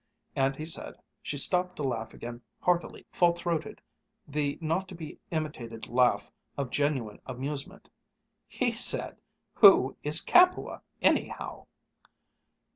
[0.35, 3.79] and he said," she stopped to laugh again, heartily, full throated,
[4.27, 7.87] the not to be imitated laugh of genuine amusement,
[8.47, 9.21] "he said,
[9.53, 11.67] 'Who is Capua, anyhow?'"